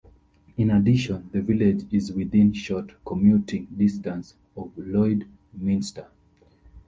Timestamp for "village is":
1.43-2.11